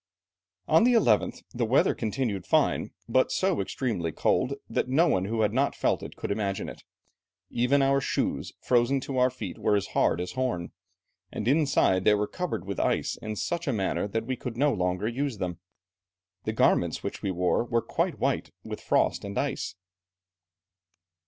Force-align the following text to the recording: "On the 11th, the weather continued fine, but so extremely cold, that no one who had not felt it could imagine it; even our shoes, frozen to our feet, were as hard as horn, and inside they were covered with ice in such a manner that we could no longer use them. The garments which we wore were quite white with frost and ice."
"On 0.67 0.83
the 0.83 0.93
11th, 0.93 1.43
the 1.53 1.63
weather 1.63 1.93
continued 1.93 2.47
fine, 2.47 2.89
but 3.07 3.31
so 3.31 3.61
extremely 3.61 4.11
cold, 4.11 4.55
that 4.67 4.89
no 4.89 5.07
one 5.07 5.25
who 5.25 5.41
had 5.41 5.53
not 5.53 5.75
felt 5.75 6.01
it 6.01 6.15
could 6.15 6.31
imagine 6.31 6.67
it; 6.67 6.81
even 7.51 7.83
our 7.83 8.01
shoes, 8.01 8.51
frozen 8.63 8.99
to 9.01 9.19
our 9.19 9.29
feet, 9.29 9.59
were 9.59 9.75
as 9.75 9.89
hard 9.93 10.19
as 10.19 10.31
horn, 10.31 10.71
and 11.31 11.47
inside 11.47 12.03
they 12.03 12.15
were 12.15 12.25
covered 12.25 12.65
with 12.65 12.79
ice 12.79 13.15
in 13.21 13.35
such 13.35 13.67
a 13.67 13.73
manner 13.73 14.07
that 14.07 14.25
we 14.25 14.35
could 14.35 14.57
no 14.57 14.73
longer 14.73 15.07
use 15.07 15.37
them. 15.37 15.59
The 16.45 16.53
garments 16.53 17.03
which 17.03 17.21
we 17.21 17.29
wore 17.29 17.63
were 17.63 17.83
quite 17.83 18.17
white 18.17 18.49
with 18.63 18.81
frost 18.81 19.23
and 19.23 19.37
ice." 19.37 19.75